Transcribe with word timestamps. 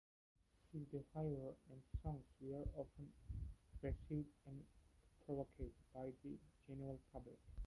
His 0.73 0.81
behaviour 0.85 1.53
and 1.69 1.81
songs 2.01 2.25
were 2.39 2.65
often 2.75 3.11
received 3.83 4.29
as 4.47 4.53
provocative 5.27 5.71
by 5.93 6.07
the 6.23 6.39
general 6.67 6.99
public. 7.13 7.37